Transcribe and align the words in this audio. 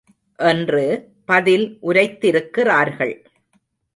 என்று 0.37 1.09
பதில் 1.25 1.77
உரைத்திருக்கிறார்கள். 1.83 3.25